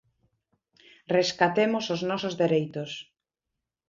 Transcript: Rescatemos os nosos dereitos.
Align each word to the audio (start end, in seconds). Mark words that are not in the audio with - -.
Rescatemos 1.17 1.85
os 1.95 2.01
nosos 2.09 2.33
dereitos. 2.41 2.91